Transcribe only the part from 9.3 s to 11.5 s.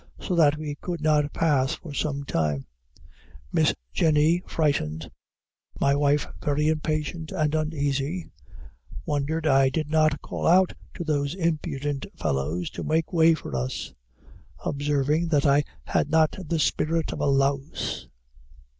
I did not call out to those